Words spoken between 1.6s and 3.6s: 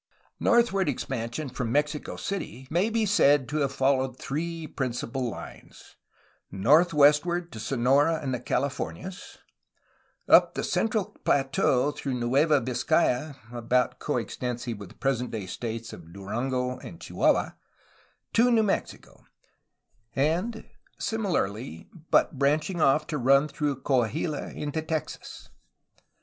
Mexico City may be said to